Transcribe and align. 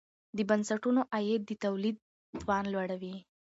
د 0.37 0.39
بنسټونو 0.49 1.01
عاید 1.13 1.41
د 1.45 1.51
تولید 1.63 1.97
توان 2.41 2.63
لوړوي. 2.73 3.15